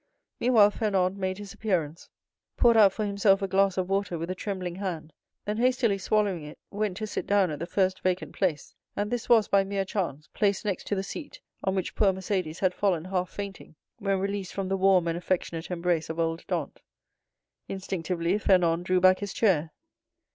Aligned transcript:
Meanwhile 0.39 0.71
Fernand 0.71 1.15
made 1.19 1.37
his 1.37 1.53
appearance, 1.53 2.09
poured 2.57 2.75
out 2.75 2.91
for 2.91 3.05
himself 3.05 3.43
a 3.43 3.47
glass 3.47 3.77
of 3.77 3.87
water 3.87 4.17
with 4.17 4.31
a 4.31 4.33
trembling 4.33 4.77
hand; 4.77 5.13
then 5.45 5.57
hastily 5.57 5.99
swallowing 5.99 6.43
it, 6.43 6.57
went 6.71 6.97
to 6.97 7.05
sit 7.05 7.27
down 7.27 7.51
at 7.51 7.59
the 7.59 7.67
first 7.67 7.99
vacant 8.01 8.33
place, 8.35 8.73
and 8.95 9.11
this 9.11 9.29
was, 9.29 9.47
by 9.47 9.63
mere 9.63 9.85
chance, 9.85 10.27
placed 10.33 10.65
next 10.65 10.87
to 10.87 10.95
the 10.95 11.03
seat 11.03 11.39
on 11.63 11.75
which 11.75 11.93
poor 11.93 12.11
Mercédès 12.13 12.61
had 12.61 12.73
fallen 12.73 13.05
half 13.05 13.29
fainting, 13.29 13.75
when 13.99 14.17
released 14.17 14.53
from 14.53 14.69
the 14.69 14.75
warm 14.75 15.07
and 15.07 15.19
affectionate 15.19 15.69
embrace 15.69 16.09
of 16.09 16.19
old 16.19 16.47
Dantès. 16.47 16.77
Instinctively 17.67 18.39
Fernand 18.39 18.85
drew 18.85 18.99
back 18.99 19.19
his 19.19 19.33
chair. 19.33 19.69